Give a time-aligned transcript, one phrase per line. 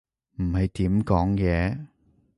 [0.37, 1.85] 唔係點講嘢